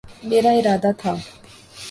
میرا 0.29 0.51
ارادہ 0.57 0.91
تھا 0.99 1.13